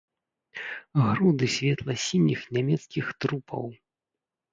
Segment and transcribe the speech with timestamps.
[1.09, 3.69] Груды светла-сініх нямецкіх трупаў!